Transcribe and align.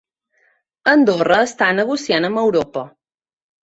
Andorra 0.93 1.39
està 1.51 1.71
negociant 1.83 2.29
amb 2.33 2.45
Europa 2.49 2.91